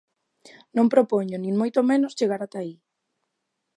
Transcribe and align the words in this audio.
Non 0.75 0.91
propoño, 0.93 1.37
nin 1.39 1.53
moito 1.61 1.79
menos, 1.91 2.15
chegar 2.19 2.41
ata 2.43 2.57
aí. 2.63 2.73